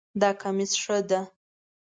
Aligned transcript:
دا 0.21 0.29
کمیس 0.41 0.71
ښه 0.83 0.97
ده 1.09 1.21